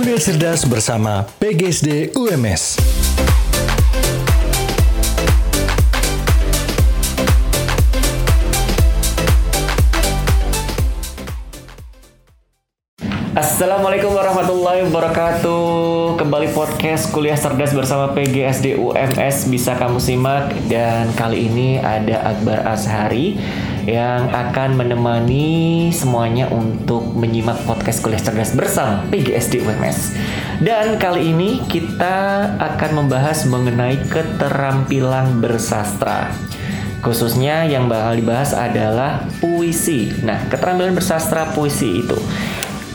Kuliah 0.00 0.16
Cerdas 0.16 0.64
bersama 0.64 1.28
PGSD 1.36 2.16
UMS. 2.16 2.80
Assalamualaikum 13.36 14.16
warahmatullahi 14.16 14.88
wabarakatuh. 14.88 16.16
Kembali 16.16 16.48
podcast 16.56 17.12
kuliah 17.12 17.36
cerdas 17.36 17.76
bersama 17.76 18.16
PGSD 18.16 18.80
UMS 18.80 19.52
Bisa 19.52 19.76
kamu 19.76 20.00
simak. 20.00 20.48
Dan 20.64 21.12
kali 21.12 21.44
ini 21.44 21.76
ada 21.76 22.24
Akbar 22.24 22.64
Ashari 22.64 23.36
Yang 23.90 24.30
akan 24.30 24.78
menemani 24.78 25.90
semuanya 25.90 26.46
untuk 26.46 27.10
menyimak 27.10 27.58
podcast 27.66 27.98
kuliah 27.98 28.22
cerdas 28.22 28.54
bersama 28.54 29.02
PGSD 29.10 29.66
UMS 29.66 30.14
Dan 30.62 30.94
kali 30.94 31.34
ini 31.34 31.58
kita 31.66 32.54
akan 32.54 33.02
membahas 33.02 33.50
mengenai 33.50 33.98
keterampilan 34.06 35.42
bersastra. 35.42 36.30
Khususnya 37.02 37.66
yang 37.66 37.90
bakal 37.90 38.14
dibahas 38.14 38.54
adalah 38.54 39.26
puisi. 39.42 40.14
Nah 40.22 40.38
keterampilan 40.46 40.94
bersastra 40.94 41.50
puisi 41.50 42.06
itu. 42.06 42.14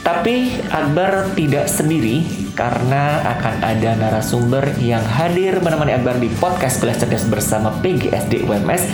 Tapi 0.05 0.63
Akbar 0.71 1.35
tidak 1.35 1.65
sendiri 1.65 2.21
karena 2.53 3.25
akan 3.35 3.55
ada 3.65 3.97
narasumber 3.97 4.77
yang 4.77 5.01
hadir 5.01 5.57
menemani 5.59 5.97
Akbar 5.97 6.21
di 6.21 6.29
podcast 6.39 6.77
Kuliah 6.77 6.95
Cerdas 6.95 7.25
bersama 7.27 7.73
PGSD 7.83 8.45
UMS. 8.45 8.85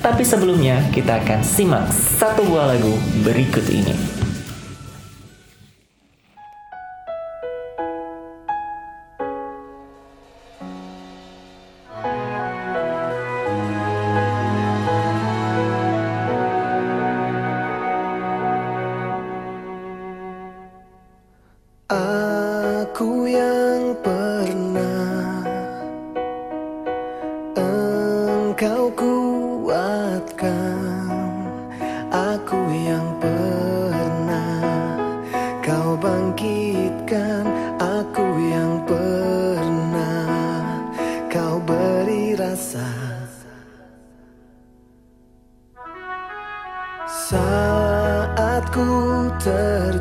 Tapi 0.00 0.24
sebelumnya 0.24 0.80
kita 0.96 1.20
akan 1.20 1.44
simak 1.44 1.92
satu 1.92 2.40
buah 2.48 2.72
lagu 2.72 2.96
berikut 3.20 3.68
ini. 3.68 4.20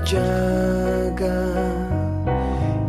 jaga 0.09 1.45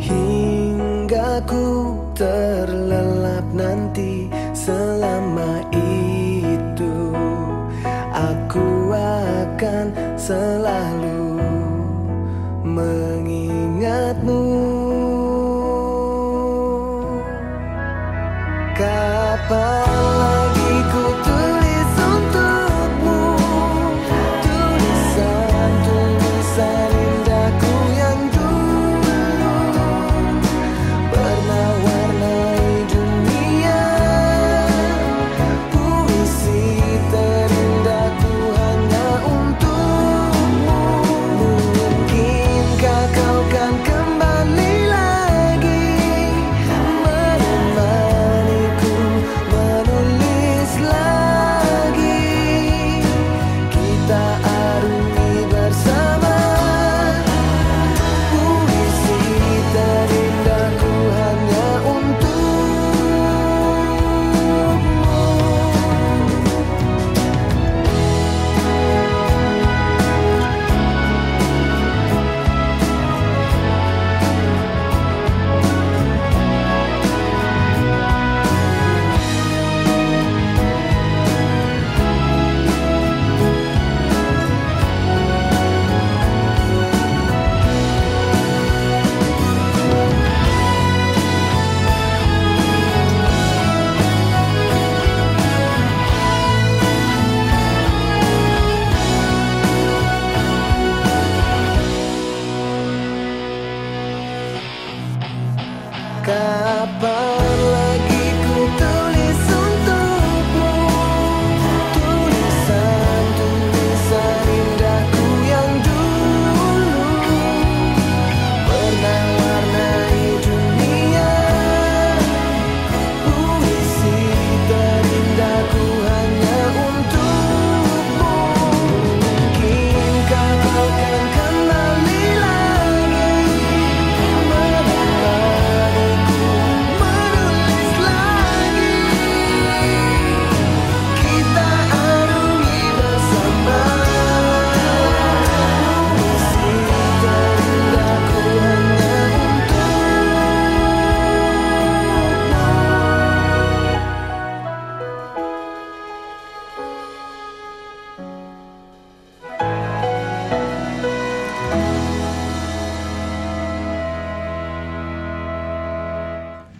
hingga 0.00 1.44
ku 1.44 2.00
terlelap 2.16 3.44
nanti 3.52 4.32
selama 4.56 5.60
itu. 5.76 7.12
Aku 8.08 8.96
akan 8.96 9.92
selalu 10.16 11.44
mengingatmu. 12.64 14.59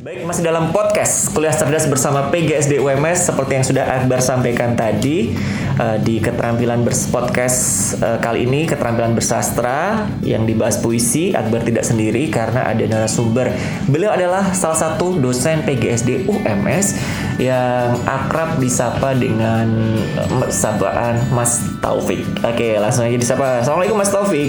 Masih 0.00 0.41
dalam 0.41 0.73
podcast 0.73 1.29
Kuliah 1.37 1.52
Cerdas 1.52 1.85
bersama 1.85 2.32
PGSD 2.32 2.81
UMS 2.81 3.29
seperti 3.29 3.61
yang 3.61 3.67
sudah 3.69 3.85
Akbar 3.85 4.25
sampaikan 4.25 4.73
tadi 4.73 5.37
uh, 5.76 6.00
di 6.00 6.17
keterampilan 6.25 6.81
berspodcast 6.88 7.61
uh, 8.00 8.17
kali 8.17 8.49
ini 8.49 8.64
keterampilan 8.64 9.12
bersastra 9.12 10.08
yang 10.25 10.49
dibahas 10.49 10.81
puisi 10.81 11.37
Akbar 11.37 11.69
tidak 11.69 11.85
sendiri 11.85 12.32
karena 12.32 12.73
ada 12.73 12.81
narasumber. 12.81 13.52
Beliau 13.93 14.17
adalah 14.17 14.56
salah 14.56 14.81
satu 14.81 15.20
dosen 15.20 15.69
PGSD 15.69 16.25
UMS 16.32 16.97
yang 17.37 17.93
akrab 18.08 18.56
disapa 18.56 19.12
dengan 19.12 19.69
uh, 20.17 20.49
sapaan 20.49 21.29
Mas 21.29 21.61
Taufik. 21.85 22.25
Oke, 22.41 22.81
langsung 22.81 23.05
aja 23.05 23.20
disapa. 23.20 23.61
Assalamualaikum 23.61 24.00
Mas 24.00 24.08
Taufik. 24.08 24.49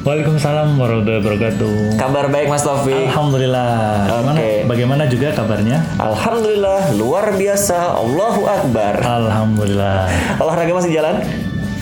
Waalaikumsalam 0.00 0.80
warahmatullahi 0.80 1.20
wabarakatuh. 1.20 2.00
Kabar 2.00 2.32
baik 2.32 2.48
Mas 2.48 2.64
Taufik. 2.64 3.12
Alhamdulillah. 3.12 4.08
Oke. 4.32 4.64
Bagaimana 4.64 5.04
juga 5.04 5.28
kabarnya? 5.36 5.76
Alhamdulillah 6.00 6.96
luar 6.96 7.36
biasa. 7.36 8.00
Allahu 8.00 8.48
Akbar. 8.48 8.96
Alhamdulillah. 9.04 10.08
Olahraga 10.40 10.72
masih 10.72 10.96
jalan? 10.96 11.20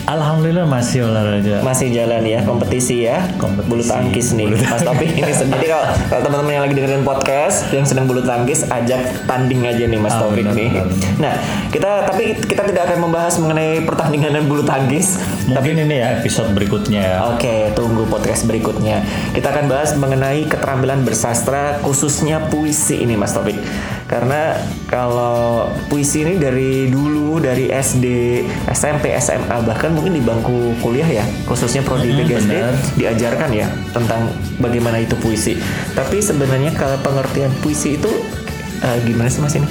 Alhamdulillah 0.09 0.65
masih 0.65 1.05
olahraga. 1.05 1.61
Masih 1.61 1.93
jalan 1.93 2.25
ya 2.25 2.41
kompetisi 2.41 3.05
ya. 3.05 3.29
Kompetisi. 3.37 3.69
Bulu 3.69 3.85
tangkis 3.85 4.33
nih. 4.33 4.49
Mas 4.57 4.81
Taufik 4.81 5.13
ini 5.13 5.29
jadi 5.53 5.67
kalau, 5.69 5.85
kalau 6.09 6.23
teman-teman 6.25 6.53
yang 6.57 6.65
lagi 6.65 6.75
dengerin 6.75 7.05
podcast 7.05 7.69
yang 7.69 7.85
sedang 7.85 8.09
bulu 8.09 8.25
tangkis 8.25 8.65
ajak 8.65 9.05
tanding 9.29 9.69
aja 9.69 9.85
nih 9.85 10.01
Mas 10.01 10.17
Ah, 10.17 10.25
Taufik 10.25 10.49
benar, 10.49 10.57
nih. 10.57 10.69
benar. 10.73 10.87
Nah, 11.21 11.33
kita 11.69 11.91
tapi 12.09 12.25
kita 12.41 12.65
tidak 12.65 12.89
akan 12.89 12.99
membahas 13.05 13.37
mengenai 13.37 13.85
pertandingan 13.85 14.33
dan 14.33 14.45
bulu 14.49 14.65
tangkis. 14.65 15.21
Mungkin 15.45 15.77
ini 15.77 16.01
ya 16.01 16.17
episode 16.17 16.57
berikutnya 16.57 17.01
ya. 17.05 17.17
Oke, 17.29 17.77
tunggu 17.77 18.09
podcast 18.09 18.49
berikutnya. 18.49 19.05
Kita 19.37 19.53
akan 19.53 19.69
bahas 19.69 19.93
mengenai 19.93 20.49
keterampilan 20.49 21.05
bersastra 21.05 21.85
khususnya 21.85 22.49
puisi 22.49 23.05
ini 23.05 23.13
Mas 23.13 23.37
Taufik. 23.37 23.61
Karena 24.09 24.57
kalau 24.89 25.69
puisi 25.87 26.25
ini 26.25 26.41
dari 26.41 26.89
dulu 26.89 27.37
dari 27.37 27.69
SD, 27.69 28.41
SMP, 28.73 29.13
SMA 29.21 29.61
bahkan 29.63 29.93
mungkin 29.93 30.17
di 30.17 30.25
bangku 30.25 30.73
kuliah 30.81 31.05
ya, 31.05 31.25
khususnya 31.45 31.85
prodi 31.85 32.09
Hmm, 32.09 32.25
PGSD 32.25 32.49
benar. 32.51 32.75
diajarkan 32.97 33.51
ya 33.53 33.69
tentang 33.93 34.33
bagaimana 34.57 34.97
itu 34.97 35.13
puisi. 35.21 35.61
Tapi 35.93 36.25
sebenarnya 36.25 36.73
kalau 36.73 36.97
pengertian 36.99 37.53
puisi 37.61 38.01
itu 38.01 38.09
eh, 38.81 38.97
gimana 39.05 39.29
sih 39.29 39.45
Mas 39.45 39.55
ini? 39.55 39.69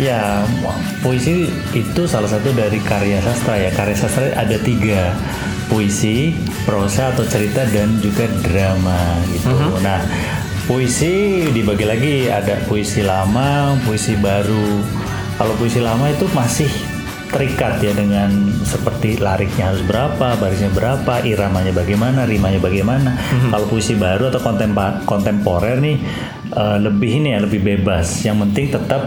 Ya, 0.00 0.40
puisi 1.04 1.52
itu 1.76 2.02
salah 2.08 2.30
satu 2.30 2.48
dari 2.56 2.80
karya 2.80 3.20
sastra 3.20 3.60
ya. 3.60 3.68
Karya 3.70 3.96
sastra 3.98 4.32
ada 4.32 4.56
tiga, 4.56 5.12
puisi, 5.68 6.32
prosa 6.64 7.12
atau 7.12 7.28
cerita 7.28 7.66
dan 7.68 8.00
juga 8.00 8.24
drama 8.40 9.20
gitu. 9.28 9.52
Nah, 9.84 10.00
puisi 10.70 11.50
dibagi 11.50 11.82
lagi 11.82 12.14
ada 12.30 12.62
puisi 12.70 13.02
lama, 13.02 13.74
puisi 13.82 14.14
baru. 14.14 14.78
Kalau 15.34 15.58
puisi 15.58 15.82
lama 15.82 16.06
itu 16.06 16.30
masih 16.30 16.70
terikat 17.26 17.82
ya 17.82 17.90
dengan 17.90 18.30
seperti 18.62 19.18
lariknya 19.18 19.74
harus 19.74 19.82
berapa, 19.82 20.38
barisnya 20.38 20.70
berapa, 20.70 21.26
iramanya 21.26 21.74
bagaimana, 21.74 22.22
rimanya 22.22 22.62
bagaimana. 22.62 23.18
Kalau 23.50 23.66
puisi 23.66 23.98
baru 23.98 24.30
atau 24.30 24.38
kontempa- 24.38 25.02
kontemporer 25.10 25.82
nih 25.82 25.98
eh, 26.56 26.78
lebih 26.80 27.10
ini 27.20 27.36
ya 27.36 27.38
lebih 27.44 27.60
bebas. 27.60 28.24
Yang 28.24 28.48
penting 28.48 28.66
tetap 28.72 29.02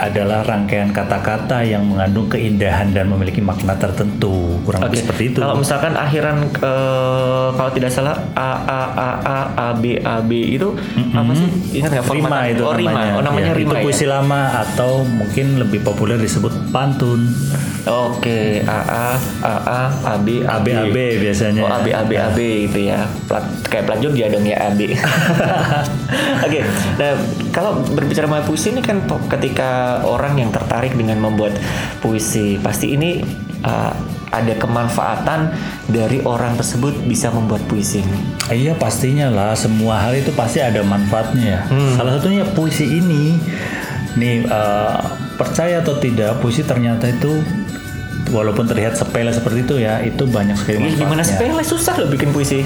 adalah 0.00 0.40
rangkaian 0.46 0.90
kata-kata 0.94 1.60
yang 1.66 1.84
mengandung 1.84 2.30
keindahan 2.32 2.94
dan 2.96 3.12
memiliki 3.12 3.44
makna 3.44 3.76
tertentu. 3.76 4.56
Kurang 4.64 4.88
lebih 4.88 5.02
Oke, 5.02 5.04
seperti 5.04 5.22
itu. 5.34 5.38
Kalau 5.44 5.56
misalkan 5.60 5.92
akhiran 5.98 6.48
eh, 6.48 7.48
kalau 7.52 7.70
tidak 7.76 7.90
salah 7.92 8.16
A 8.32 8.52
A 8.64 8.82
A 8.96 9.10
A 9.20 9.38
A 9.52 9.68
B 9.76 10.00
A 10.00 10.24
B 10.24 10.56
itu 10.56 10.72
apa 11.12 11.32
sih? 11.36 11.48
Ingat 11.82 11.90
nggak 12.00 12.06
Rima 12.10 12.38
itu 12.48 12.62
oh, 12.64 12.74
namanya. 12.74 13.10
Rima. 13.12 13.18
Oh, 13.18 13.22
namanya 13.22 13.50
Ya, 13.50 13.58
Rima 13.58 13.74
Itu 13.74 13.76
ya? 13.80 13.82
puisi 13.82 14.06
lama 14.06 14.40
atau 14.62 15.02
mungkin 15.02 15.58
lebih 15.58 15.82
populer 15.82 16.14
disebut 16.20 16.70
pantun. 16.70 17.26
Oke, 17.88 18.62
A 18.68 18.80
A 18.86 19.06
A 19.42 19.54
A 19.66 19.82
A 19.90 20.14
B 20.20 20.44
A 20.44 20.60
B. 20.60 20.70
ABAB 20.70 20.96
biasanya. 21.18 21.62
Oh, 21.66 21.72
A 21.72 21.78
B 21.82 21.88
A 21.90 22.02
B 22.06 22.12
A 22.14 22.28
B 22.30 22.68
itu 22.70 22.78
ya. 22.92 23.08
Plat, 23.26 23.42
kayak 23.66 23.88
plat 23.88 23.98
Jogja 23.98 24.30
dong 24.30 24.46
ya 24.46 24.56
A 24.60 24.68
B. 24.76 24.92
Oke. 26.46 26.60
Nah, 26.98 27.16
kalau 27.50 27.80
berbicara 27.82 28.28
mengenai 28.28 28.46
puisi 28.46 28.72
ini 28.72 28.82
kan 28.84 29.04
ketika 29.30 30.02
orang 30.04 30.36
yang 30.38 30.50
tertarik 30.52 30.92
dengan 30.96 31.20
membuat 31.20 31.56
puisi, 32.04 32.60
pasti 32.60 32.94
ini 32.94 33.20
uh, 33.64 33.94
ada 34.30 34.54
kemanfaatan 34.54 35.50
dari 35.90 36.22
orang 36.22 36.54
tersebut 36.54 36.94
bisa 37.04 37.34
membuat 37.34 37.66
puisi 37.66 38.02
ini. 38.02 38.18
Iya 38.50 38.78
pastinya 38.78 39.26
lah 39.26 39.52
semua 39.58 39.98
hal 39.98 40.14
itu 40.14 40.30
pasti 40.34 40.62
ada 40.62 40.80
manfaatnya 40.86 41.44
ya. 41.44 41.60
Salah 41.98 42.18
satunya 42.18 42.46
puisi 42.46 42.86
ini 43.02 43.34
nih 44.14 44.46
eh, 44.46 45.00
percaya 45.38 45.82
atau 45.82 45.98
tidak 45.98 46.38
puisi 46.42 46.62
ternyata 46.66 47.10
itu 47.10 47.42
walaupun 48.30 48.64
terlihat 48.64 48.94
sepele 48.94 49.28
seperti 49.28 49.62
itu 49.62 49.74
ya 49.76 49.98
itu 50.00 50.24
banyak 50.24 50.54
sekali 50.54 50.76
Ih, 50.76 50.80
manfaatnya. 50.80 51.00
gimana 51.00 51.22
sepele 51.22 51.62
susah 51.62 51.94
loh 51.96 52.08
bikin 52.08 52.30
puisi. 52.30 52.62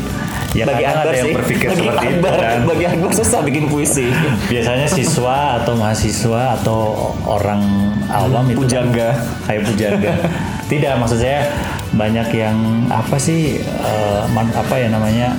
Ya, 0.55 0.63
bagi 0.65 0.87
Akbar 0.87 1.03
ada 1.05 1.17
yang 1.17 1.27
sih. 1.27 1.35
berpikir 1.35 1.67
bagi 1.67 1.83
seperti 1.83 2.07
itu, 2.07 2.29
kan. 2.31 2.59
Bagi 2.65 2.85
Akbar 2.87 3.11
susah 3.13 3.41
bikin 3.43 3.65
puisi. 3.67 4.07
Biasanya 4.53 4.87
siswa 4.87 5.37
atau 5.59 5.73
mahasiswa 5.75 6.43
atau 6.55 6.81
orang 7.25 7.63
awam 8.07 8.45
itu 8.47 8.63
Pujangga. 8.63 9.19
kayak 9.45 9.67
pujangga. 9.67 10.13
Tidak 10.71 10.93
maksud 10.95 11.19
saya 11.19 11.51
banyak 11.91 12.29
yang 12.33 12.57
apa 12.87 13.17
sih 13.17 13.59
eh, 13.61 14.23
man- 14.31 14.51
apa 14.51 14.75
ya 14.75 14.89
namanya 14.89 15.35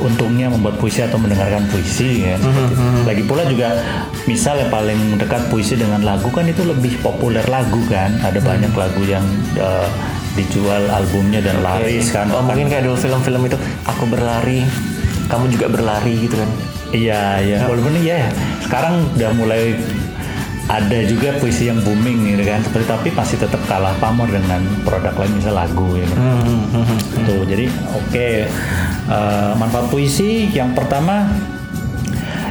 untungnya 0.00 0.52
membuat 0.52 0.76
puisi 0.80 1.00
atau 1.02 1.16
mendengarkan 1.16 1.64
puisi 1.72 2.26
ya. 2.26 2.36
seperti 2.36 2.72
itu. 2.72 2.84
Lagi 3.06 3.22
pula 3.24 3.42
juga 3.48 3.68
misal 4.28 4.60
yang 4.60 4.70
paling 4.70 5.00
dekat 5.16 5.48
puisi 5.48 5.74
dengan 5.78 6.04
lagu 6.04 6.28
kan 6.32 6.44
itu 6.48 6.62
lebih 6.64 7.00
populer 7.00 7.44
lagu 7.48 7.80
kan. 7.88 8.12
Ada 8.20 8.40
banyak 8.40 8.72
lagu 8.76 9.02
yang 9.04 9.24
eh, 9.56 9.88
dijual 10.36 10.84
albumnya 10.92 11.40
dan 11.40 11.64
laris 11.64 12.12
kan. 12.12 12.28
Oh, 12.30 12.44
mungkin 12.44 12.68
kayak 12.68 12.84
dulu 12.84 12.96
film-film 13.00 13.48
itu 13.48 13.56
aku 13.88 14.04
berlari, 14.06 14.62
kamu 15.32 15.48
juga 15.50 15.66
berlari 15.72 16.14
gitu 16.28 16.36
kan. 16.36 16.50
Iya, 16.94 17.22
iya. 17.42 17.58
Walaupun 17.66 17.98
ya 18.04 18.30
sekarang 18.62 19.02
udah 19.18 19.30
mulai 19.34 19.74
ada 20.66 20.98
juga 21.06 21.30
puisi 21.38 21.70
yang 21.70 21.78
booming 21.82 22.34
gitu 22.34 22.42
kan. 22.42 22.58
Seperti 22.62 22.86
tapi 22.90 23.08
masih 23.14 23.38
tetap 23.38 23.62
kalah 23.70 23.94
pamor 24.02 24.26
dengan 24.26 24.62
produk 24.82 25.14
lain 25.14 25.32
misal 25.38 25.54
lagu 25.54 25.86
ya. 25.94 26.06
kan. 26.10 26.18
Tuh, 27.22 27.42
jadi 27.46 27.66
oke. 27.94 28.28
Eh, 29.06 29.52
manfaat 29.54 29.86
puisi 29.86 30.50
yang 30.50 30.74
pertama 30.74 31.30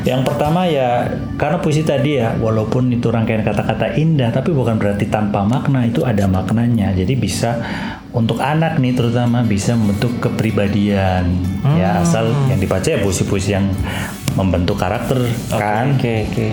yang 0.06 0.22
pertama 0.22 0.70
ya 0.70 1.18
karena 1.34 1.58
puisi 1.58 1.82
tadi 1.82 2.22
ya 2.22 2.38
walaupun 2.38 2.94
itu 2.94 3.10
rangkaian 3.10 3.42
kata-kata 3.42 3.98
indah 3.98 4.30
tapi 4.30 4.54
bukan 4.54 4.78
berarti 4.78 5.10
tanpa 5.10 5.42
makna 5.44 5.84
itu 5.84 6.06
ada 6.06 6.30
maknanya. 6.30 6.94
Jadi 6.94 7.18
bisa 7.18 7.58
untuk 8.14 8.40
anak 8.40 8.78
nih 8.80 8.94
terutama 8.96 9.42
bisa 9.44 9.76
membentuk 9.76 10.24
kepribadian 10.24 11.26
ya 11.76 12.00
asal 12.00 12.32
yang 12.48 12.62
dibaca 12.62 12.86
ya 12.86 13.02
puisi-puisi 13.02 13.58
yang 13.58 13.68
membentuk 14.38 14.78
karakter 14.78 15.26
kan. 15.50 15.98
Oke, 15.98 16.30
oke. 16.32 16.48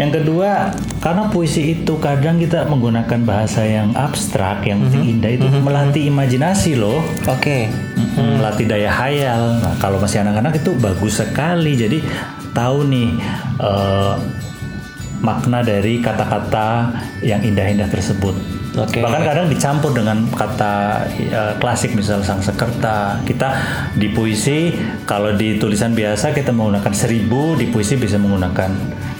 Yang 0.00 0.22
kedua, 0.22 0.72
karena 1.02 1.28
puisi 1.28 1.76
itu 1.76 1.98
kadang 2.00 2.40
kita 2.40 2.64
menggunakan 2.66 3.20
bahasa 3.26 3.62
yang 3.66 3.92
abstrak, 3.92 4.64
yang 4.64 4.82
penting 4.88 5.18
indah 5.18 5.32
itu 5.36 5.46
melatih 5.60 6.08
imajinasi 6.08 6.78
loh. 6.78 7.04
Oke. 7.28 7.68
Mm, 7.96 8.40
melatih 8.40 8.66
daya 8.68 8.90
hayal. 8.90 9.60
Nah, 9.60 9.74
kalau 9.78 10.00
masih 10.00 10.24
anak-anak 10.24 10.58
itu 10.58 10.72
bagus 10.78 11.20
sekali. 11.20 11.76
Jadi 11.76 11.98
tahu 12.56 12.88
nih 12.88 13.08
eh, 13.60 14.14
makna 15.22 15.62
dari 15.62 16.02
kata-kata 16.02 16.90
yang 17.22 17.40
indah-indah 17.40 17.88
tersebut. 17.88 18.34
Oke. 18.72 19.04
Bahkan 19.04 19.22
kadang 19.22 19.46
dicampur 19.52 19.92
dengan 19.92 20.24
kata 20.32 21.04
eh, 21.12 21.54
klasik 21.60 21.92
misal 21.92 22.24
sang 22.24 22.40
sekerta. 22.40 23.20
Kita 23.22 23.48
di 23.94 24.08
puisi 24.10 24.72
kalau 25.04 25.36
di 25.36 25.60
tulisan 25.60 25.92
biasa 25.92 26.32
kita 26.32 26.50
menggunakan 26.50 26.92
seribu, 26.96 27.54
di 27.54 27.68
puisi 27.68 28.00
bisa 28.00 28.16
menggunakan 28.16 28.70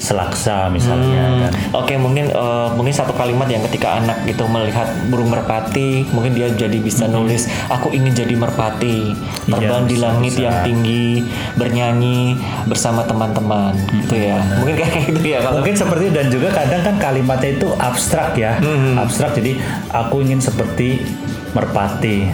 selaksa 0.02 0.66
misalnya 0.66 1.47
kan. 1.47 1.52
Oke, 1.78 1.94
mungkin 1.94 2.26
eh, 2.26 2.68
mungkin 2.75 2.90
satu 2.90 3.14
kalimat 3.14 3.47
yang 3.47 3.62
ketika 3.71 4.02
anak 4.02 4.26
itu 4.26 4.42
melihat 4.50 4.90
burung 5.06 5.30
merpati, 5.30 6.11
mungkin 6.11 6.35
dia 6.35 6.50
jadi 6.50 6.75
bisa 6.82 7.06
nulis, 7.06 7.47
aku 7.71 7.94
ingin 7.94 8.11
jadi 8.11 8.35
merpati, 8.35 9.14
terbang 9.47 9.87
di 9.87 9.97
langit 10.02 10.35
bisa. 10.35 10.50
yang 10.50 10.56
tinggi, 10.66 11.23
bernyanyi 11.54 12.35
bersama 12.66 13.06
teman-teman, 13.06 13.78
gitu 14.02 14.18
ya. 14.18 14.42
Mungkin 14.59 14.75
kayak 14.75 15.06
gitu 15.14 15.26
ya 15.30 15.38
kalau 15.38 15.62
Mungkin 15.62 15.78
seperti 15.78 16.11
dan 16.11 16.26
juga 16.26 16.50
kadang 16.50 16.82
kan 16.82 16.97
kalimatnya 16.99 17.54
itu 17.54 17.71
abstrak 17.78 18.35
ya, 18.35 18.59
abstrak. 18.99 19.38
Jadi 19.38 19.62
aku 19.94 20.26
ingin 20.26 20.42
seperti 20.42 20.99
merpati, 21.54 22.26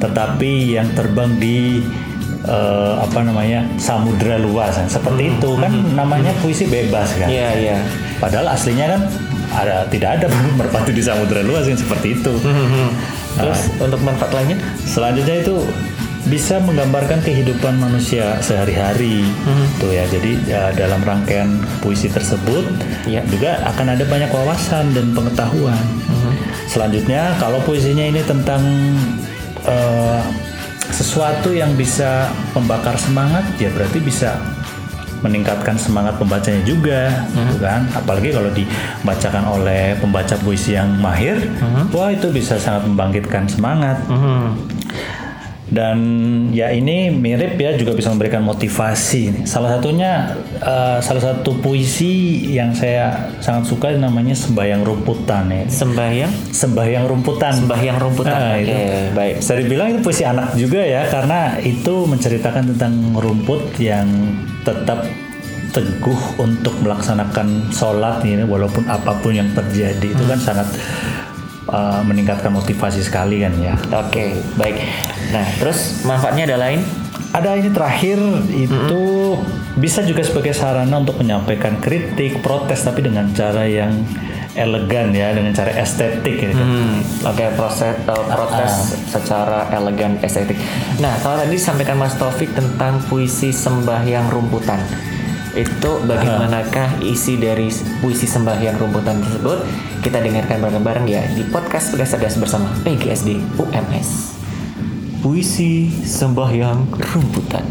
tetapi 0.00 0.80
yang 0.80 0.88
terbang 0.96 1.36
di 1.36 1.84
eh, 2.44 2.94
apa 2.98 3.18
namanya 3.20 3.62
samudra 3.76 4.36
luas, 4.36 4.78
seperti 4.86 5.34
itu 5.34 5.50
kan 5.56 5.72
namanya 5.92 6.30
puisi 6.40 6.66
bebas 6.66 7.14
kan. 7.16 7.28
Iya, 7.28 7.48
iya. 7.54 7.76
Padahal 8.18 8.50
aslinya 8.50 8.86
kan 8.86 9.00
ada 9.52 9.84
tidak 9.88 10.20
ada 10.20 10.26
merpati 10.58 10.90
di 10.90 11.02
samudra 11.02 11.42
luas 11.42 11.66
yang 11.66 11.76
seperti 11.76 12.18
itu. 12.18 12.32
Terus 13.32 13.60
untuk 13.78 14.00
manfaat 14.00 14.32
lainnya? 14.32 14.58
Selanjutnya 14.82 15.40
itu 15.40 15.56
bisa 16.22 16.62
menggambarkan 16.62 17.18
kehidupan 17.18 17.82
manusia 17.82 18.38
sehari-hari 18.38 19.26
tuh 19.82 19.90
ya 19.90 20.06
jadi 20.06 20.32
ya, 20.46 20.62
dalam 20.70 21.02
rangkaian 21.02 21.50
puisi 21.82 22.06
tersebut 22.06 22.62
Iya. 23.10 23.26
juga 23.26 23.58
akan 23.66 23.98
ada 23.98 24.06
banyak 24.06 24.30
wawasan 24.30 24.94
dan 24.94 25.10
pengetahuan 25.18 25.82
selanjutnya 26.70 27.34
kalau 27.42 27.58
puisinya 27.66 28.06
ini 28.06 28.22
tentang 28.22 28.62
eh, 29.66 30.20
sesuatu 30.92 31.50
yang 31.50 31.72
bisa 31.74 32.28
membakar 32.52 32.94
semangat 33.00 33.48
ya 33.56 33.72
berarti 33.72 33.98
bisa 33.98 34.36
meningkatkan 35.22 35.78
semangat 35.78 36.18
pembacanya 36.18 36.62
juga 36.66 37.24
gitu 37.30 37.62
kan? 37.62 37.86
Apalagi 37.94 38.34
kalau 38.34 38.50
dibacakan 38.50 39.44
oleh 39.46 39.94
pembaca 40.02 40.34
puisi 40.42 40.74
yang 40.74 40.98
mahir 40.98 41.38
wah 41.94 42.10
itu 42.10 42.28
bisa 42.34 42.58
sangat 42.58 42.90
membangkitkan 42.90 43.46
semangat. 43.46 44.02
Hmm. 44.10 44.58
Dan 45.72 45.98
ya 46.52 46.68
ini 46.68 47.08
mirip 47.08 47.56
ya 47.56 47.72
juga 47.80 47.96
bisa 47.96 48.12
memberikan 48.12 48.44
motivasi. 48.44 49.48
Salah 49.48 49.80
satunya 49.80 50.36
eh, 50.60 51.00
salah 51.00 51.22
satu 51.32 51.56
puisi 51.64 52.44
yang 52.52 52.76
saya 52.76 53.32
sangat 53.40 53.72
suka 53.72 53.88
namanya 53.96 54.36
Sembayang 54.36 54.84
Rumputan 54.84 55.48
ya. 55.48 55.64
Sembahyang, 55.64 56.32
Sembayang 56.52 57.04
Rumputan. 57.08 57.52
sembahyang 57.56 57.96
rumputan. 57.96 58.36
Nah, 58.36 58.54
Oke, 58.58 58.64
itu. 58.68 58.76
baik. 59.16 59.34
Bisa 59.40 59.52
dibilang 59.56 59.86
itu 59.96 60.00
puisi 60.04 60.24
anak 60.28 60.52
juga 60.60 60.80
ya 60.84 61.08
karena 61.08 61.56
itu 61.64 62.04
menceritakan 62.04 62.76
tentang 62.76 63.16
rumput 63.16 63.80
yang 63.80 64.04
tetap 64.66 65.08
teguh 65.72 66.20
untuk 66.36 66.76
melaksanakan 66.84 67.72
sholat 67.72 68.20
ini 68.28 68.44
walaupun 68.44 68.84
apa 68.92 69.16
pun 69.24 69.32
yang 69.32 69.48
terjadi 69.56 70.04
itu 70.04 70.24
kan 70.28 70.36
sangat 70.36 70.68
uh, 71.72 72.04
meningkatkan 72.04 72.52
motivasi 72.52 73.00
sekali 73.00 73.40
kan 73.40 73.56
ya. 73.56 73.74
Oke, 73.96 74.36
baik. 74.60 74.76
Nah, 75.32 75.46
terus 75.56 76.04
manfaatnya 76.04 76.44
ada 76.52 76.58
lain? 76.60 76.80
Ada 77.32 77.56
ini 77.56 77.72
terakhir 77.72 78.20
itu 78.52 79.04
bisa 79.80 80.04
juga 80.04 80.20
sebagai 80.20 80.52
sarana 80.52 80.92
untuk 81.00 81.16
menyampaikan 81.16 81.80
kritik, 81.80 82.44
protes 82.44 82.84
tapi 82.84 83.00
dengan 83.00 83.32
cara 83.32 83.64
yang 83.64 84.04
elegan 84.52 85.16
ya, 85.16 85.32
dengan 85.32 85.56
cara 85.56 85.72
estetik 85.80 86.52
gitu. 86.52 86.60
Hmm, 86.60 87.00
oke 87.24 87.56
proses 87.56 87.96
eh, 87.96 88.26
protes 88.28 88.72
secara 89.08 89.72
elegan 89.72 90.20
estetik. 90.20 90.60
Nah, 91.00 91.16
kalau 91.24 91.40
tadi 91.40 91.56
disampaikan 91.56 91.96
Mas 91.96 92.12
Taufik 92.20 92.52
tentang 92.52 93.00
puisi 93.08 93.48
sembahyang 93.48 94.28
rumputan. 94.28 94.80
Itu 95.52 96.00
bagaimanakah 96.08 97.04
isi 97.04 97.36
dari 97.36 97.68
puisi 98.00 98.24
sembahyang 98.24 98.76
rumputan 98.80 99.20
tersebut? 99.20 99.58
Kita 100.00 100.20
dengarkan 100.24 100.64
bareng-bareng 100.64 101.04
ya 101.04 101.28
di 101.28 101.44
podcast 101.44 101.92
Tugas 101.92 102.08
Cerdas 102.08 102.40
bersama 102.40 102.72
PGSD 102.80 103.60
UMS. 103.60 104.41
Puisi 105.22 105.86
sembahyang 106.02 106.98
rumputan. 106.98 107.62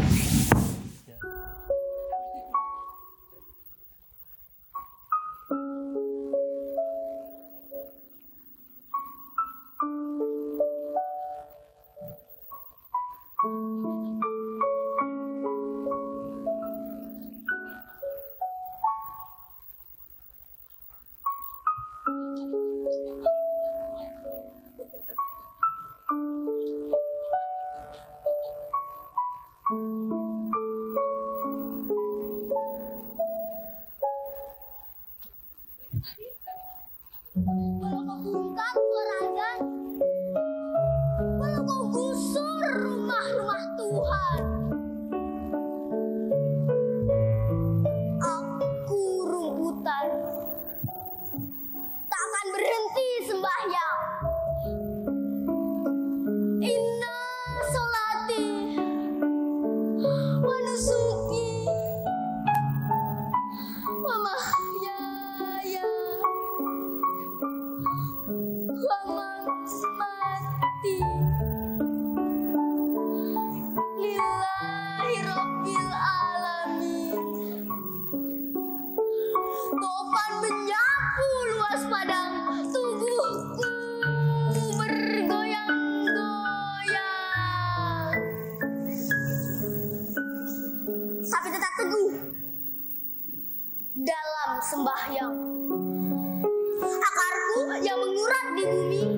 Sembahyang. 94.62 95.36
Akarku 96.82 97.62
yang 97.82 97.98
mengurat 97.98 98.46
di 98.54 98.64
bumi 98.70 99.11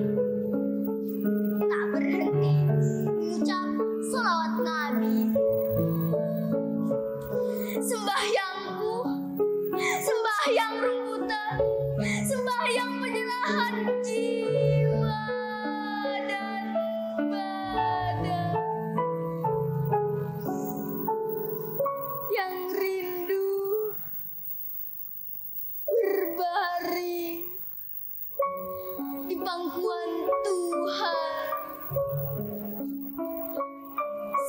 pangkuan 29.64 30.10
Tuhan. 30.44 31.48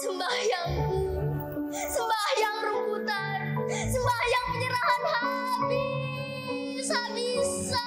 Sembahyangku, 0.04 0.92
sembahyang 1.72 2.58
rumputan, 2.68 3.40
sembahyang 3.64 4.46
penyerahan 4.52 5.02
habis 5.16 6.88
habisa. 6.92 7.84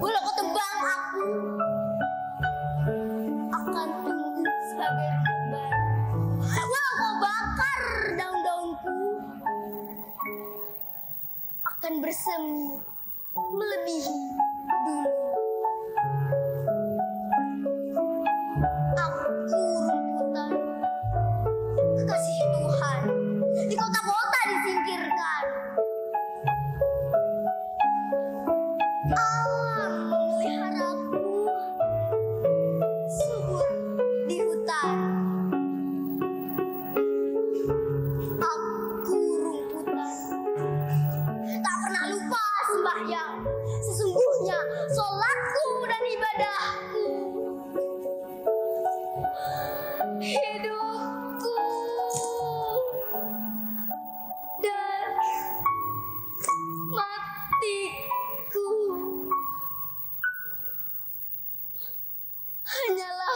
Walau 0.00 0.20
kau 0.24 0.34
tebang 0.40 0.78
aku, 0.88 1.28
akan 3.52 3.88
tunggu 4.08 4.40
me. 13.84 14.31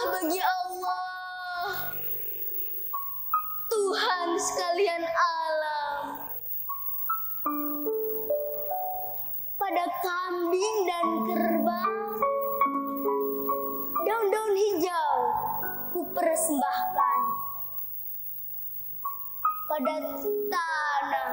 Bagi 0.04 0.40
Allah. 0.40 1.70
Tuhan 3.66 4.28
sekalian 4.36 5.04
alam. 5.08 6.04
Pada 9.56 9.84
kambing 10.04 10.76
dan 10.84 11.06
kerbau 11.26 11.96
daun-daun 14.06 14.54
hijau 14.54 15.12
ku 15.90 16.00
persembahkan 16.14 17.20
pada 19.66 19.94
tanah 20.46 21.32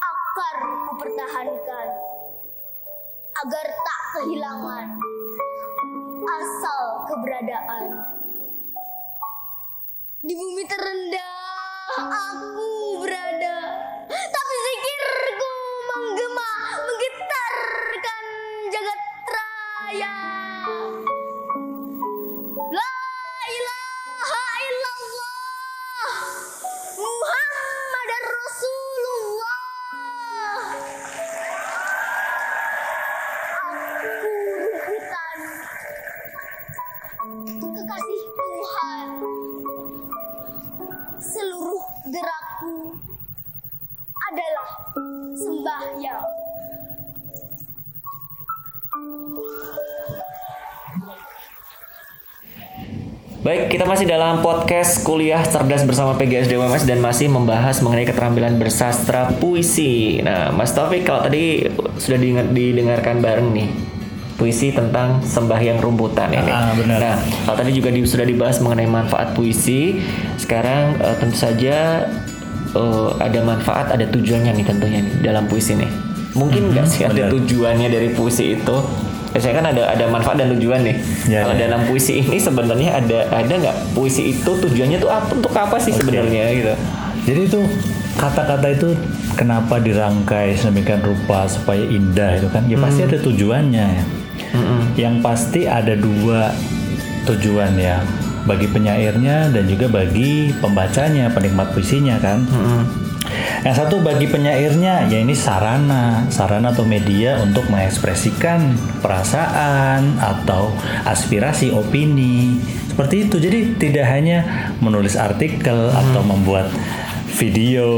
akar 0.00 0.56
ku 0.88 0.92
pertahankan 0.96 1.88
agar 3.44 3.66
tak 3.68 4.00
kehilangan 4.16 4.86
asal 6.22 6.84
keberadaan. 7.10 7.84
Di 10.22 10.34
bumi 10.38 10.62
terendah 10.70 11.34
aku 11.98 12.70
berada, 13.02 13.58
tapi 14.06 14.54
zikirku 14.54 15.54
menggema 15.90 16.50
menggetarkan 16.86 18.24
jagat 18.70 19.00
raya. 19.26 20.41
Masih 54.02 54.18
dalam 54.18 54.42
podcast 54.42 55.06
kuliah 55.06 55.46
cerdas 55.46 55.86
bersama 55.86 56.18
PGSD 56.18 56.58
UMS 56.58 56.90
dan 56.90 56.98
masih 56.98 57.30
membahas 57.30 57.78
mengenai 57.86 58.02
keterampilan 58.02 58.58
bersastra 58.58 59.30
puisi. 59.38 60.18
Nah, 60.18 60.50
Mas 60.50 60.74
Taufik 60.74 61.06
kalau 61.06 61.22
tadi 61.22 61.70
sudah 62.02 62.18
didengar, 62.18 62.50
didengarkan 62.50 63.22
bareng 63.22 63.54
nih 63.54 63.70
puisi 64.34 64.74
tentang 64.74 65.22
sembahyang 65.22 65.78
rumputan 65.78 66.34
ini. 66.34 66.50
Ah, 66.50 66.74
benar. 66.74 66.98
Nah, 66.98 67.14
kalau 67.46 67.62
tadi 67.62 67.78
juga 67.78 67.94
di- 67.94 68.02
sudah 68.02 68.26
dibahas 68.26 68.58
mengenai 68.58 68.90
manfaat 68.90 69.38
puisi. 69.38 69.94
Sekarang 70.34 70.98
eh, 70.98 71.14
tentu 71.22 71.38
saja 71.38 72.02
eh, 72.74 73.10
ada 73.22 73.38
manfaat, 73.46 73.94
ada 73.94 74.02
tujuannya 74.10 74.50
nih 74.50 74.66
tentunya 74.66 74.98
nih 74.98 75.14
dalam 75.22 75.46
puisi 75.46 75.78
nih. 75.78 75.86
Mungkin 76.34 76.74
nggak 76.74 76.86
sih 76.90 77.06
ada 77.06 77.30
benar. 77.30 77.38
tujuannya 77.38 77.86
dari 77.86 78.10
puisi 78.10 78.58
itu? 78.58 78.76
Biasanya 79.32 79.54
kan 79.58 79.66
ada 79.72 79.82
ada 79.96 80.04
manfaat 80.12 80.36
dan 80.44 80.52
tujuan 80.56 80.84
nih. 80.84 80.96
Ya, 81.28 81.48
kalau 81.48 81.56
ya. 81.56 81.66
dalam 81.68 81.80
puisi 81.88 82.20
ini 82.20 82.36
sebenarnya 82.36 83.00
ada 83.00 83.18
ada 83.32 83.52
nggak 83.52 83.76
puisi 83.96 84.36
itu 84.36 84.50
tujuannya 84.52 84.98
tuh 85.00 85.08
apa 85.08 85.32
untuk 85.32 85.52
apa 85.56 85.76
sih 85.80 85.96
sebenarnya 85.96 86.52
gitu? 86.52 86.72
Jadi 87.22 87.40
itu 87.48 87.60
kata-kata 88.20 88.66
itu 88.68 88.92
kenapa 89.34 89.80
dirangkai 89.80 90.52
sedemikian 90.54 91.00
rupa 91.00 91.48
supaya 91.48 91.80
indah 91.80 92.36
itu 92.36 92.48
kan? 92.52 92.68
Ya 92.68 92.76
pasti 92.76 93.00
ada 93.08 93.18
tujuannya 93.18 93.86
ya. 93.88 94.04
Yang 95.00 95.14
pasti 95.24 95.60
ada 95.64 95.96
dua 95.96 96.52
tujuan 97.24 97.72
ya 97.80 98.04
bagi 98.42 98.66
penyairnya 98.66 99.54
dan 99.54 99.64
juga 99.70 99.86
bagi 99.86 100.50
pembacanya, 100.60 101.30
penikmat 101.32 101.72
puisinya 101.72 102.20
kan. 102.20 102.44
Yang 103.62 103.74
satu 103.84 104.02
bagi 104.02 104.26
penyairnya 104.26 105.06
ya 105.06 105.18
ini 105.22 105.34
sarana, 105.36 106.26
sarana 106.28 106.74
atau 106.74 106.82
media 106.82 107.38
untuk 107.42 107.66
mengekspresikan 107.70 108.74
perasaan 109.00 110.18
atau 110.18 110.74
aspirasi, 111.06 111.70
opini. 111.70 112.58
Seperti 112.90 113.28
itu. 113.28 113.36
Jadi 113.40 113.58
tidak 113.80 114.06
hanya 114.10 114.44
menulis 114.82 115.16
artikel 115.16 115.88
atau 115.88 116.20
membuat 116.26 116.68
video 117.32 117.88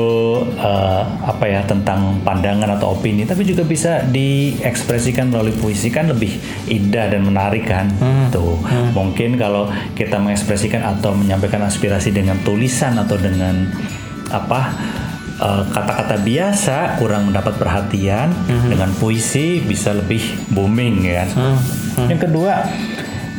eh, 0.47 1.03
apa 1.27 1.45
ya 1.51 1.67
tentang 1.67 2.23
pandangan 2.23 2.79
atau 2.79 2.95
opini, 2.95 3.27
tapi 3.27 3.43
juga 3.43 3.67
bisa 3.67 4.07
diekspresikan 4.07 5.35
melalui 5.35 5.53
puisi. 5.59 5.91
Kan 5.91 6.09
lebih 6.15 6.39
indah 6.71 7.11
dan 7.11 7.27
menarik 7.27 7.67
kan. 7.67 7.91
Tuh 8.31 8.63
mungkin 8.95 9.35
kalau 9.35 9.67
kita 9.99 10.23
mengekspresikan 10.23 10.87
atau 10.87 11.13
menyampaikan 11.19 11.67
aspirasi 11.67 12.15
dengan 12.15 12.39
tulisan 12.47 12.95
atau 12.95 13.19
dengan 13.19 13.69
apa 14.31 14.73
eh, 15.37 15.63
kata-kata 15.67 16.17
biasa 16.19 16.97
kurang 16.97 17.29
mendapat 17.29 17.55
perhatian 17.55 18.31
dengan 18.65 18.91
puisi 18.93 19.61
bisa 19.61 19.93
lebih 19.93 20.23
booming 20.49 21.03
ya. 21.03 21.25
Yang 22.05 22.21
kedua, 22.25 22.55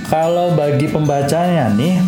kalau 0.05 0.53
bagi 0.53 0.87
pembacanya 0.87 1.71
nih 1.71 1.99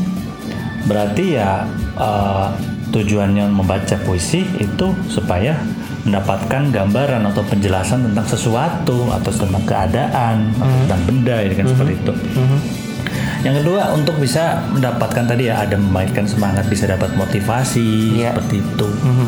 berarti 0.83 1.25
ya 1.33 1.67
eh, 1.95 2.47
tujuannya 2.87 3.47
membaca 3.47 3.99
puisi 3.99 4.47
itu 4.57 4.87
supaya 5.07 5.59
mendapatkan 6.03 6.71
gambaran 6.71 7.19
atau 7.25 7.43
penjelasan 7.43 7.99
tentang 8.01 8.23
sesuatu 8.23 9.11
atau 9.11 9.27
tentang 9.27 9.63
keadaan 9.67 10.55
atau 10.55 10.71
tentang 10.81 11.01
benda 11.03 11.35
ya 11.37 11.51
kan 11.51 11.67
seperti 11.67 11.93
itu. 11.95 12.13
Yang 13.43 13.55
kedua 13.61 13.91
untuk 13.91 14.15
bisa 14.17 14.63
mendapatkan 14.71 15.27
tadi 15.27 15.51
ya 15.51 15.61
ada 15.61 15.75
membangkitkan 15.75 16.25
semangat 16.25 16.63
bisa 16.65 16.87
dapat 16.87 17.11
motivasi 17.13 18.17
Iya. 18.17 18.31
seperti 18.33 18.63
itu. 18.63 18.87
Mhm. 18.87 19.27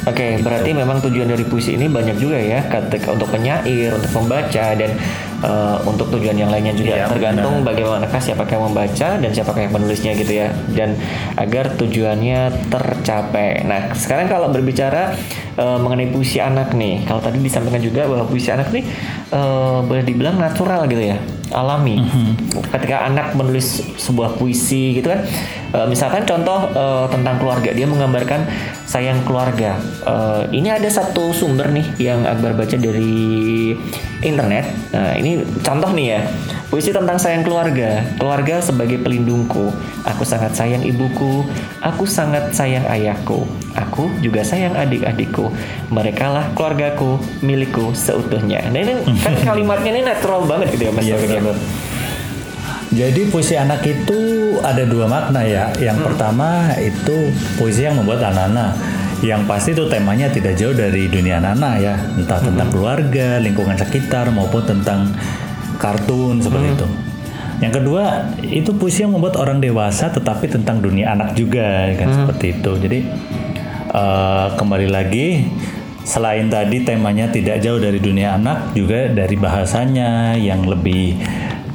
Oke, 0.00 0.40
berarti 0.40 0.72
memang 0.72 1.04
tujuan 1.04 1.28
dari 1.28 1.44
puisi 1.44 1.76
ini 1.76 1.84
banyak 1.84 2.16
juga 2.16 2.40
ya, 2.40 2.64
ketika 2.72 3.12
untuk 3.12 3.28
penyair, 3.28 3.92
untuk 3.92 4.08
pembaca 4.08 4.72
dan 4.72 4.96
eh, 5.44 5.76
untuk 5.88 6.12
tujuan 6.14 6.36
yang 6.36 6.50
lainnya 6.52 6.72
juga. 6.76 6.94
Iya, 6.96 7.06
tergantung 7.08 7.64
bagaimanakah 7.64 8.20
siapa 8.20 8.46
yang 8.48 8.70
membaca 8.70 9.08
dan 9.18 9.30
siapa 9.30 9.50
yang 9.56 9.72
menulisnya 9.72 10.12
gitu 10.16 10.32
ya, 10.32 10.48
dan 10.72 10.96
agar 11.36 11.74
tujuannya 11.76 12.70
tercapai. 12.70 13.64
Nah, 13.64 13.92
sekarang 13.96 14.28
kalau 14.28 14.48
berbicara 14.52 15.16
eh, 15.56 15.78
mengenai 15.80 16.08
puisi 16.12 16.38
anak 16.40 16.72
nih, 16.76 17.04
kalau 17.04 17.20
tadi 17.20 17.40
disampaikan 17.40 17.82
juga 17.82 18.06
bahwa 18.08 18.24
puisi 18.28 18.48
anak 18.52 18.72
nih 18.72 18.84
eh, 19.32 19.78
boleh 19.84 20.02
dibilang 20.04 20.36
natural 20.36 20.84
gitu 20.88 21.14
ya, 21.14 21.18
alami. 21.52 22.00
Ketika 22.70 23.06
anak 23.10 23.34
menulis 23.34 23.82
sebuah 23.98 24.38
puisi 24.38 24.96
gitu 25.00 25.10
kan, 25.10 25.24
eh, 25.74 25.86
misalkan 25.90 26.24
contoh 26.28 26.70
eh, 26.70 27.06
tentang 27.10 27.40
keluarga, 27.40 27.70
dia 27.74 27.86
menggambarkan 27.88 28.46
sayang 28.86 29.22
keluarga. 29.26 29.78
Eh, 30.06 30.42
ini 30.56 30.68
ada 30.70 30.86
satu 30.90 31.30
sumber 31.30 31.70
nih 31.70 31.86
yang 32.10 32.22
Akbar 32.26 32.54
baca 32.54 32.76
dari 32.78 33.74
internet. 34.20 34.64
Nah, 34.92 35.16
ini 35.16 35.40
contoh 35.60 35.90
nih 35.92 36.06
ya. 36.16 36.20
Puisi 36.70 36.94
tentang 36.94 37.18
sayang 37.18 37.42
keluarga. 37.42 38.04
Keluarga 38.14 38.62
sebagai 38.62 39.02
pelindungku. 39.02 39.74
Aku 40.06 40.22
sangat 40.22 40.54
sayang 40.54 40.86
ibuku. 40.86 41.42
Aku 41.82 42.06
sangat 42.06 42.54
sayang 42.54 42.86
ayahku. 42.86 43.42
Aku 43.74 44.06
juga 44.22 44.46
sayang 44.46 44.78
adik-adikku. 44.78 45.50
Mereka 45.90 46.30
lah 46.30 46.52
keluargaku, 46.54 47.18
milikku 47.42 47.90
seutuhnya. 47.92 48.70
Nah, 48.70 48.80
ini 48.80 48.94
kan 49.18 49.34
kalimatnya 49.50 49.90
ini 49.90 50.02
natural 50.06 50.46
banget 50.46 50.78
gitu 50.78 50.88
ya 50.88 50.92
Mas 50.94 51.02
Iya 51.02 51.16
ya? 51.18 51.40
benar. 51.42 51.56
Jadi 52.90 53.30
puisi 53.30 53.54
anak 53.54 53.86
itu 53.86 54.18
ada 54.66 54.82
dua 54.82 55.06
makna 55.06 55.46
ya. 55.46 55.70
Yang 55.78 56.10
pertama 56.10 56.74
itu 56.74 57.30
puisi 57.54 57.86
yang 57.86 57.94
membuat 57.94 58.18
anak-anak. 58.34 58.74
Yang 59.20 59.42
pasti 59.44 59.70
itu 59.76 59.84
temanya 59.84 60.32
tidak 60.32 60.56
jauh 60.56 60.72
dari 60.72 61.04
dunia 61.04 61.36
anak-anak 61.44 61.74
ya, 61.80 61.94
entah 62.16 62.40
tentang 62.40 62.68
keluarga, 62.72 63.36
lingkungan 63.36 63.76
sekitar 63.76 64.32
maupun 64.32 64.64
tentang 64.64 65.12
kartun 65.76 66.40
seperti 66.40 66.68
itu. 66.72 66.88
Yang 67.60 67.72
kedua 67.84 68.32
itu 68.40 68.72
puisi 68.72 69.04
yang 69.04 69.12
membuat 69.12 69.36
orang 69.36 69.60
dewasa 69.60 70.08
tetapi 70.08 70.48
tentang 70.48 70.80
dunia 70.80 71.12
anak 71.12 71.36
juga 71.36 71.92
kan 71.92 72.08
seperti 72.08 72.56
itu. 72.56 72.72
Jadi 72.80 72.98
eh, 73.92 74.48
kembali 74.56 74.88
lagi 74.88 75.44
selain 76.00 76.48
tadi 76.48 76.80
temanya 76.80 77.28
tidak 77.28 77.60
jauh 77.60 77.76
dari 77.76 78.00
dunia 78.00 78.40
anak 78.40 78.72
juga 78.72 79.12
dari 79.12 79.36
bahasanya 79.36 80.32
yang 80.40 80.64
lebih 80.64 81.20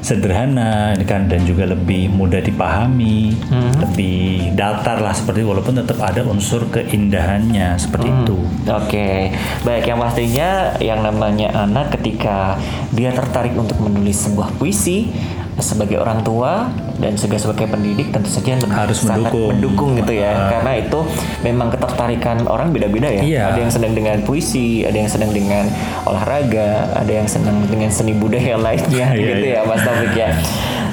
sederhana 0.05 0.93
kan 1.09 1.25
dan 1.25 1.41
juga 1.49 1.65
lebih 1.65 2.13
mudah 2.13 2.37
dipahami, 2.37 3.33
lebih 3.81 4.53
datar 4.53 5.01
lah 5.01 5.17
seperti 5.17 5.41
walaupun 5.41 5.81
tetap 5.81 5.97
ada 5.97 6.21
unsur 6.21 6.69
keindahannya 6.69 7.73
seperti 7.81 8.13
itu. 8.13 8.37
Oke, 8.69 9.33
baik 9.65 9.89
yang 9.89 9.97
pastinya 9.97 10.77
yang 10.77 11.01
namanya 11.01 11.65
anak 11.65 11.97
ketika 11.97 12.61
dia 12.93 13.09
tertarik 13.09 13.57
untuk 13.57 13.81
menulis 13.81 14.29
sebuah 14.29 14.53
puisi 14.61 15.09
sebagai 15.57 15.95
orang 15.95 16.19
tua 16.19 16.67
dan 16.95 17.15
juga 17.15 17.35
sebagai 17.35 17.67
pendidik 17.67 18.09
tentu 18.09 18.27
saja 18.27 18.55
lebih 18.55 18.67
Harus 18.67 18.99
sangat 18.99 19.31
mendukung. 19.31 19.49
mendukung 19.51 19.89
gitu 19.95 20.13
ya 20.13 20.49
karena 20.49 20.71
itu 20.77 20.99
memang 21.41 21.67
ketertarikan 21.69 22.43
orang 22.45 22.69
beda-beda 22.69 23.07
ya 23.09 23.21
Iya. 23.21 23.43
ada 23.49 23.59
yang 23.59 23.71
senang 23.71 23.91
dengan 23.91 24.19
puisi 24.21 24.83
ada 24.83 24.95
yang 24.95 25.07
senang 25.07 25.31
dengan 25.31 25.63
olahraga 26.05 26.69
ada 26.93 27.07
yang 27.09 27.25
senang 27.25 27.63
dengan 27.65 27.87
seni 27.87 28.11
budaya 28.13 28.59
lainnya 28.65 29.11
Iya, 29.11 29.25
gitu 29.33 29.45
iya. 29.45 29.59
ya 29.59 29.61
Mas 29.63 29.81
Taufik 29.81 30.13
ya 30.13 30.29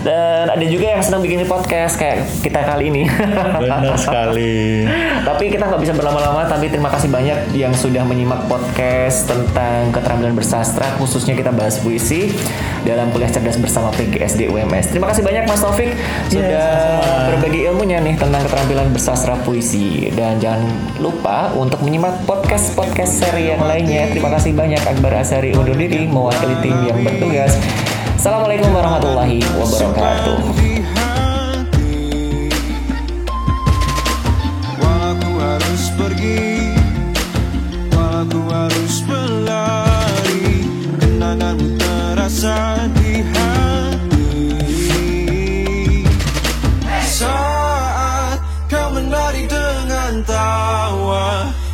dan 0.02 0.50
ada 0.50 0.64
juga 0.66 0.98
yang 0.98 1.02
senang 1.02 1.22
bikin 1.22 1.46
podcast 1.46 1.98
kayak 1.98 2.26
kita 2.42 2.60
kali 2.62 2.90
ini. 2.90 3.02
Benar 3.62 3.96
sekali. 3.98 4.86
tapi 5.28 5.48
kita 5.48 5.70
nggak 5.70 5.82
bisa 5.82 5.94
berlama-lama 5.94 6.46
tapi 6.50 6.66
terima 6.68 6.90
kasih 6.90 7.08
banyak 7.08 7.54
yang 7.54 7.72
sudah 7.72 8.02
menyimak 8.02 8.46
podcast 8.50 9.30
tentang 9.30 9.94
keterampilan 9.94 10.34
bersastra 10.34 10.98
khususnya 10.98 11.38
kita 11.38 11.54
bahas 11.54 11.78
puisi 11.78 12.34
dalam 12.82 13.14
kuliah 13.14 13.30
cerdas 13.30 13.54
bersama 13.62 13.94
PGSD 13.94 14.50
UMS 14.50 14.90
terima 14.90 15.06
kasih 15.14 15.22
banyak 15.22 15.46
Mas 15.46 15.62
Taufik 15.62 15.94
sudah 16.26 16.66
sama-sama. 16.74 17.28
berbagi 17.30 17.60
ilmunya 17.70 17.98
nih 18.02 18.14
tentang 18.18 18.40
keterampilan 18.46 18.88
bersastra 18.90 19.34
puisi. 19.46 20.10
Dan 20.12 20.38
jangan 20.42 20.66
lupa 20.98 21.52
untuk 21.54 21.80
menyimak 21.84 22.24
podcast 22.26 22.74
podcast 22.74 23.22
seri 23.22 23.52
yang 23.52 23.62
lainnya. 23.62 24.10
Terima 24.10 24.32
kasih 24.32 24.52
banyak 24.56 24.82
Akbar 24.82 25.22
Asari 25.22 25.54
undur 25.54 25.76
diri 25.76 26.08
mewakili 26.08 26.56
tim 26.64 26.76
yang 26.88 26.98
bertugas 27.02 27.56
Assalamualaikum 28.22 28.70
warahmatullahi 28.70 29.42
wabarakatuh. 29.58 30.54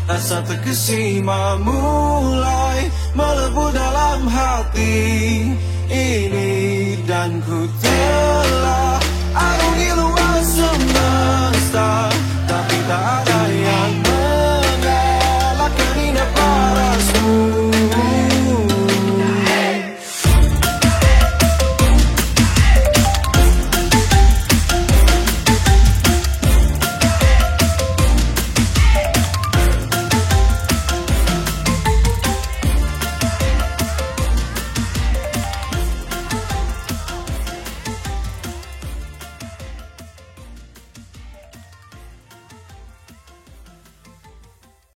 Rasa 0.08 0.40
terkesima 0.48 1.61
mulai 1.61 2.88
melebu 3.12 3.64
dalam 3.76 4.24
hati 4.24 5.47